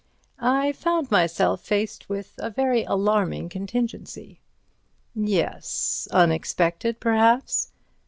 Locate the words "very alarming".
2.49-3.49